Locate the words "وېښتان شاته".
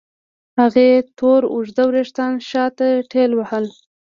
1.93-2.89